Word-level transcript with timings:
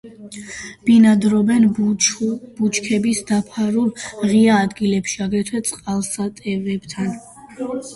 ბინადრობენ 0.87 1.67
ბუჩქებით 1.81 3.23
დაფარულ 3.29 3.95
ღია 4.33 4.59
ადგილებში, 4.65 5.25
აგრეთვე 5.31 5.67
წყალსატევებთან. 5.73 7.19